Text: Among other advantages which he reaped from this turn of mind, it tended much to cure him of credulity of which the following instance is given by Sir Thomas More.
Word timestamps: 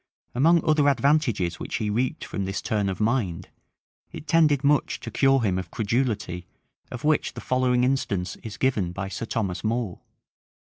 Among 0.33 0.65
other 0.67 0.89
advantages 0.89 1.59
which 1.59 1.75
he 1.75 1.91
reaped 1.91 2.25
from 2.25 2.45
this 2.45 2.59
turn 2.59 2.89
of 2.89 2.99
mind, 2.99 3.49
it 4.11 4.25
tended 4.25 4.63
much 4.63 4.99
to 5.01 5.11
cure 5.11 5.41
him 5.41 5.59
of 5.59 5.69
credulity 5.69 6.47
of 6.89 7.03
which 7.03 7.35
the 7.35 7.39
following 7.39 7.83
instance 7.83 8.35
is 8.37 8.57
given 8.57 8.93
by 8.93 9.09
Sir 9.09 9.25
Thomas 9.27 9.63
More. 9.63 10.01